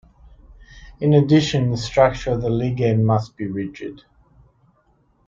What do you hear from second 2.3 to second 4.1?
of the ligand must be rigid.